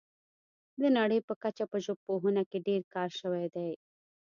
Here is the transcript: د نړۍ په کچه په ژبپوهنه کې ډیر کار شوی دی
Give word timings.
د 0.79 0.81
نړۍ 0.97 1.19
په 1.27 1.33
کچه 1.43 1.63
په 1.71 1.77
ژبپوهنه 1.85 2.41
کې 2.49 2.65
ډیر 2.67 2.81
کار 2.93 3.09
شوی 3.19 3.45
دی 3.55 3.71